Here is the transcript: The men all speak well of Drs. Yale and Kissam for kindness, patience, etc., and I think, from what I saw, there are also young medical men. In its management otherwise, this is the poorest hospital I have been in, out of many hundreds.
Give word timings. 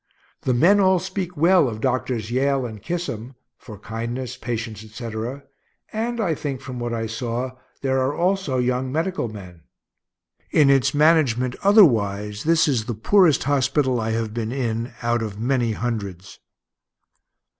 The 0.41 0.53
men 0.55 0.79
all 0.79 0.97
speak 0.97 1.37
well 1.37 1.69
of 1.69 1.79
Drs. 1.79 2.31
Yale 2.31 2.65
and 2.65 2.81
Kissam 2.81 3.35
for 3.59 3.77
kindness, 3.77 4.35
patience, 4.35 4.83
etc., 4.83 5.43
and 5.93 6.19
I 6.19 6.33
think, 6.33 6.59
from 6.59 6.79
what 6.79 6.91
I 6.91 7.05
saw, 7.05 7.51
there 7.83 7.99
are 7.99 8.11
also 8.15 8.57
young 8.57 8.91
medical 8.91 9.27
men. 9.29 9.61
In 10.49 10.71
its 10.71 10.95
management 10.95 11.55
otherwise, 11.61 12.45
this 12.45 12.67
is 12.67 12.85
the 12.85 12.95
poorest 12.95 13.43
hospital 13.43 13.99
I 14.01 14.09
have 14.13 14.33
been 14.33 14.51
in, 14.51 14.91
out 15.03 15.21
of 15.21 15.39
many 15.39 15.73
hundreds. 15.73 16.39